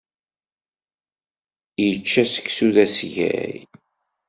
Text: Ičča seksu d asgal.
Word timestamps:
Ičča 1.87 2.23
seksu 2.31 2.67
d 2.73 2.77
asgal. 2.83 3.57